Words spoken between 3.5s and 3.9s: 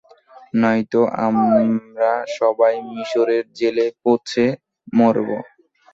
জেলে